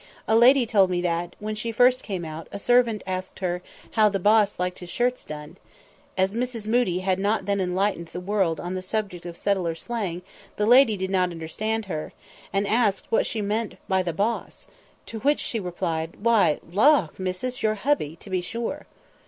[0.27, 3.61] A lady told me that, when she first came out, a servant asked her
[3.91, 5.57] "How the boss liked his shirts done?"
[6.17, 6.67] As Mrs.
[6.67, 10.23] Moodie had not then enlightened the world on the subject of settlers' slang,
[10.55, 12.13] the lady did not understand her,
[12.51, 14.65] and asked what she meant by the "boss,"
[15.05, 18.87] to which she replied, "Why, lawk, missus, your hubby, to be sure."